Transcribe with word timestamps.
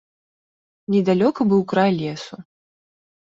Недалёка 0.93 1.41
быў 1.51 1.61
край 1.73 1.91
лесу. 2.01 2.35